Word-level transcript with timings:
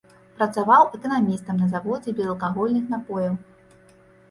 Працаваў 0.37 0.87
эканамістам 0.99 1.61
на 1.61 1.69
заводзе 1.75 2.15
безалкагольных 2.23 2.91
напояў. 2.97 3.33